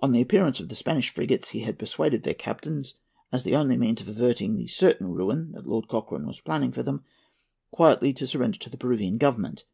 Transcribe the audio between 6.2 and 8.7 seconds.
was planning for them, quietly to surrender to